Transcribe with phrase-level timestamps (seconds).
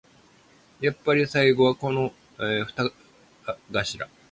[0.79, 2.65] やっぱり最後はこのニ
[3.71, 4.09] 頭